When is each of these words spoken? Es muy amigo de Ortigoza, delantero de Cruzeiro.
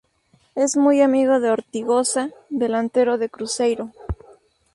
Es 0.55 0.77
muy 0.77 0.99
amigo 1.01 1.39
de 1.39 1.51
Ortigoza, 1.51 2.31
delantero 2.49 3.19
de 3.19 3.29
Cruzeiro. 3.29 3.91